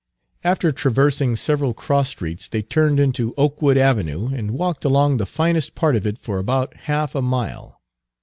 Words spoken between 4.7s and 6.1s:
along the finest part of